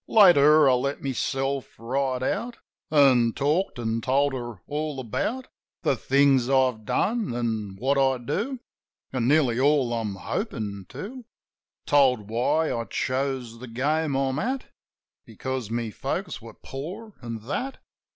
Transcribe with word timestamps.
Later, 0.09 0.67
I 0.67 0.73
let 0.73 1.03
myself 1.03 1.75
right 1.77 2.23
out, 2.23 2.57
An' 2.89 3.33
talked; 3.35 3.77
an' 3.77 4.01
told 4.01 4.33
her 4.33 4.59
all 4.65 4.99
about 4.99 5.47
The 5.83 5.95
things 5.95 6.49
I've 6.49 6.85
done, 6.85 7.35
an' 7.35 7.75
what 7.77 7.99
I 7.99 8.17
do. 8.17 8.59
An' 9.13 9.27
nearly 9.27 9.59
all 9.59 9.93
I'm 9.93 10.15
hopin' 10.15 10.87
to. 10.89 11.23
Told 11.85 12.31
why 12.31 12.73
I 12.75 12.85
chose 12.85 13.59
the 13.59 13.67
game 13.67 14.15
I'm 14.15 14.39
at 14.39 14.71
Because 15.23 15.69
my 15.69 15.91
folks 15.91 16.41
were 16.41 16.55
poor, 16.55 17.13
an' 17.21 17.37
that. 17.45 17.77